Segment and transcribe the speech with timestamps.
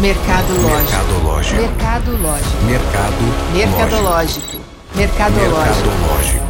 [0.00, 1.56] Mercadológico.
[1.56, 2.62] Mercadológico.
[2.64, 3.20] Mercado.
[3.52, 4.56] Mercadológico.
[4.94, 5.88] Mercadológico.
[5.88, 6.44] Mercadológico.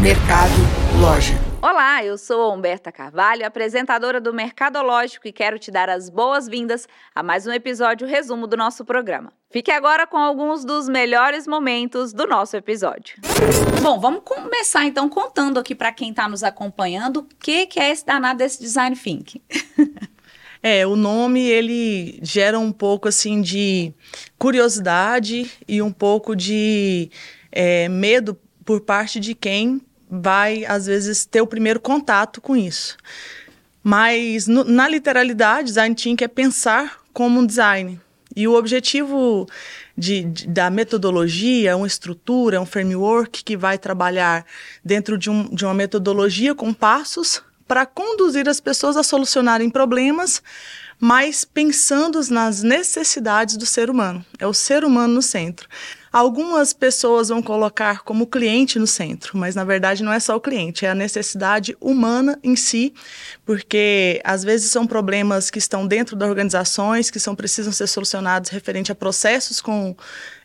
[0.00, 1.44] Mercadológico.
[1.60, 7.22] Olá, eu sou Humberta Carvalho, apresentadora do Mercadológico e quero te dar as boas-vindas a
[7.22, 9.30] mais um episódio resumo do nosso programa.
[9.50, 13.18] Fique agora com alguns dos melhores momentos do nosso episódio.
[13.82, 17.90] Bom, vamos começar então contando aqui para quem está nos acompanhando o que, que é
[17.90, 19.42] esse danado desse design thinking.
[20.62, 23.92] É, o nome ele gera um pouco assim de
[24.38, 27.10] curiosidade e um pouco de
[27.52, 32.96] é, medo por parte de quem vai às vezes ter o primeiro contato com isso.
[33.82, 38.00] Mas no, na literalidade, design thinking é pensar como um design.
[38.34, 39.46] E o objetivo
[39.96, 44.44] de, de, da metodologia, uma estrutura, um framework que vai trabalhar
[44.84, 50.42] dentro de, um, de uma metodologia com passos para conduzir as pessoas a solucionarem problemas,
[50.98, 54.24] mas pensando nas necessidades do ser humano.
[54.38, 55.68] É o ser humano no centro.
[56.10, 60.40] Algumas pessoas vão colocar como cliente no centro, mas na verdade não é só o
[60.40, 62.94] cliente, é a necessidade humana em si,
[63.44, 68.48] porque às vezes são problemas que estão dentro das organizações, que são precisam ser solucionados
[68.48, 69.94] referente a processos com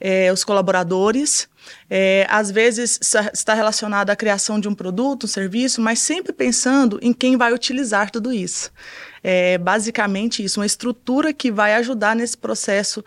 [0.00, 1.46] é, os colaboradores.
[1.90, 2.98] É, às vezes
[3.32, 7.52] está relacionado à criação de um produto, um serviço, mas sempre pensando em quem vai
[7.52, 8.70] utilizar tudo isso
[9.22, 13.04] é basicamente isso, uma estrutura que vai ajudar nesse processo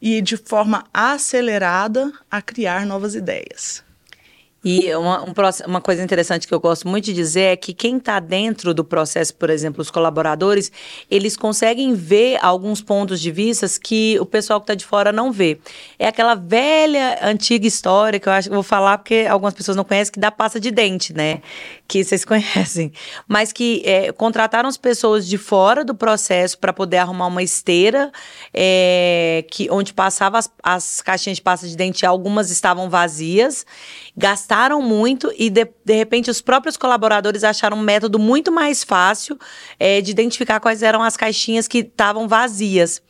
[0.00, 3.83] e de forma acelerada a criar novas ideias.
[4.64, 5.34] E uma, um,
[5.66, 8.82] uma coisa interessante que eu gosto muito de dizer é que quem está dentro do
[8.82, 10.72] processo, por exemplo, os colaboradores,
[11.10, 15.30] eles conseguem ver alguns pontos de vista que o pessoal que está de fora não
[15.30, 15.58] vê.
[15.98, 19.84] É aquela velha, antiga história que eu acho que vou falar porque algumas pessoas não
[19.84, 21.42] conhecem, que dá pasta de dente, né?
[21.86, 22.90] Que vocês conhecem.
[23.28, 28.10] Mas que é, contrataram as pessoas de fora do processo para poder arrumar uma esteira
[28.52, 33.66] é, que, onde passava as, as caixinhas de pasta de dente, algumas estavam vazias,
[34.16, 38.84] gastaram gastaram muito e, de, de repente, os próprios colaboradores acharam um método muito mais
[38.84, 39.36] fácil
[39.80, 43.02] é, de identificar quais eram as caixinhas que estavam vazias.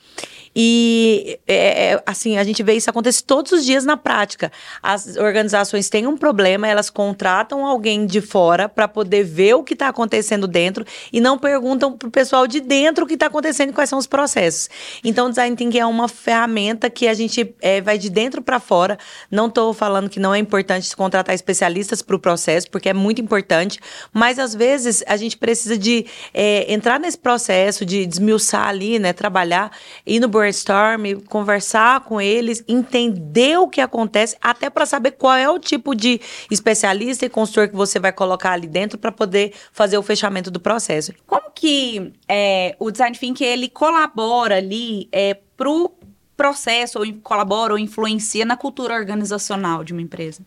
[0.54, 4.52] E, é, é, assim, a gente vê isso acontecer todos os dias na prática.
[4.82, 9.74] As organizações têm um problema, elas contratam alguém de fora para poder ver o que
[9.74, 13.70] está acontecendo dentro e não perguntam para o pessoal de dentro o que está acontecendo
[13.70, 14.68] e quais são os processos.
[15.02, 18.60] Então, o Design Thinking é uma ferramenta que a gente é, vai de dentro para
[18.60, 18.98] fora.
[19.30, 23.20] Não estou falando que não é importante contratar especialistas para o processo, porque é muito
[23.20, 23.80] importante,
[24.12, 29.12] mas às vezes a gente precisa de é, entrar nesse processo, de desmiuçar ali, né,
[29.12, 29.70] trabalhar,
[30.06, 35.48] ir no brainstorm, conversar com eles, entender o que acontece, até para saber qual é
[35.48, 39.96] o tipo de especialista e consultor que você vai colocar ali dentro para poder fazer
[39.96, 41.12] o fechamento do processo.
[41.26, 45.92] Como que é, o design thinking ele colabora ali é, pro
[46.36, 50.42] processo ou colabora ou influencia na cultura organizacional de uma empresa?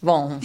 [0.00, 0.38] Bom,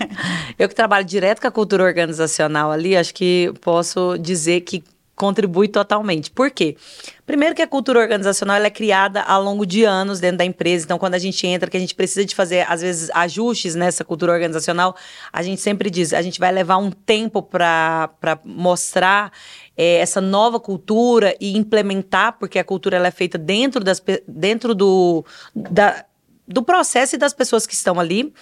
[0.58, 4.82] eu que trabalho direto com a cultura organizacional ali, acho que posso dizer que
[5.16, 6.30] contribui totalmente.
[6.30, 6.76] Por quê?
[7.24, 10.84] Primeiro que a cultura organizacional é criada ao longo de anos dentro da empresa.
[10.84, 14.04] Então, quando a gente entra, que a gente precisa de fazer, às vezes, ajustes nessa
[14.04, 14.94] cultura organizacional,
[15.32, 18.10] a gente sempre diz, a gente vai levar um tempo para
[18.44, 19.32] mostrar
[19.74, 24.74] é, essa nova cultura e implementar, porque a cultura ela é feita dentro, das, dentro
[24.74, 26.04] do, da,
[26.46, 28.34] do processo e das pessoas que estão ali.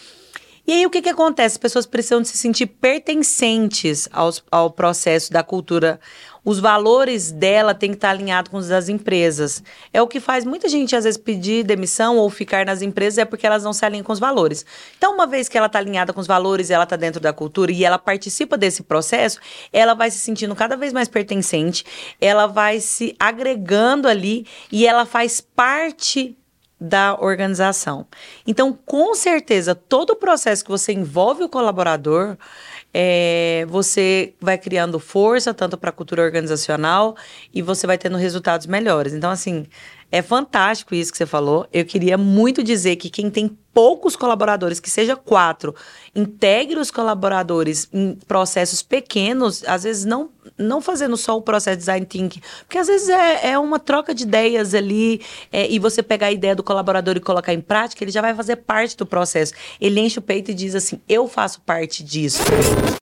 [0.67, 1.57] E aí o que, que acontece?
[1.57, 6.01] As pessoas precisam se sentir pertencentes aos, ao processo da cultura.
[6.43, 9.63] Os valores dela têm que estar alinhados com os das empresas.
[9.93, 13.27] É o que faz muita gente, às vezes, pedir demissão ou ficar nas empresas, é
[13.27, 14.65] porque elas não se alinham com os valores.
[14.97, 17.71] Então, uma vez que ela está alinhada com os valores, ela está dentro da cultura
[17.71, 21.85] e ela participa desse processo, ela vai se sentindo cada vez mais pertencente,
[22.19, 26.37] ela vai se agregando ali e ela faz parte
[26.81, 28.07] da organização.
[28.47, 32.37] Então, com certeza, todo o processo que você envolve o colaborador,
[32.93, 37.17] é, você vai criando força tanto para a cultura organizacional
[37.53, 39.13] e você vai tendo resultados melhores.
[39.13, 39.67] Então, assim,
[40.11, 41.67] é fantástico isso que você falou.
[41.73, 45.75] Eu queria muito dizer que quem tem poucos colaboradores, que seja quatro,
[46.15, 51.81] integre os colaboradores em processos pequenos, às vezes não, não fazendo só o processo de
[51.81, 55.21] design thinking, porque às vezes é, é uma troca de ideias ali,
[55.51, 58.33] é, e você pegar a ideia do colaborador e colocar em prática, ele já vai
[58.33, 59.53] fazer parte do processo.
[59.81, 62.43] Ele enche o peito e diz assim: eu faço parte disso.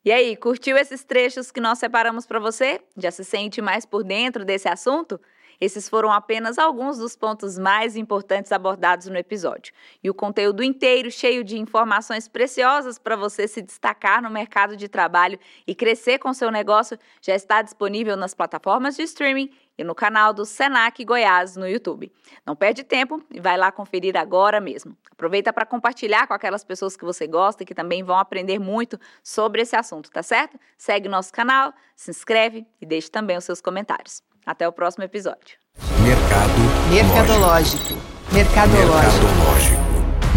[0.02, 2.80] E aí, curtiu esses trechos que nós separamos para você?
[2.96, 5.20] Já se sente mais por dentro desse assunto?
[5.62, 9.72] Esses foram apenas alguns dos pontos mais importantes abordados no episódio.
[10.02, 14.88] E o conteúdo inteiro, cheio de informações preciosas para você se destacar no mercado de
[14.88, 19.94] trabalho e crescer com seu negócio, já está disponível nas plataformas de streaming e no
[19.94, 22.12] canal do Senac Goiás no YouTube.
[22.44, 24.96] Não perde tempo e vai lá conferir agora mesmo.
[25.12, 28.98] Aproveita para compartilhar com aquelas pessoas que você gosta e que também vão aprender muito
[29.22, 30.58] sobre esse assunto, tá certo?
[30.76, 34.31] Segue nosso canal, se inscreve e deixe também os seus comentários.
[34.44, 35.56] Até o próximo episódio.
[36.00, 36.52] Mercado
[36.90, 37.94] Mercadológico.
[38.32, 39.24] Mercadológico.
[39.24, 39.82] Mercadológico.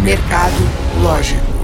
[0.04, 0.56] Mercado
[1.02, 1.55] lógico.